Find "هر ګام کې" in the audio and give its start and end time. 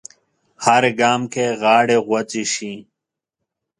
0.65-1.45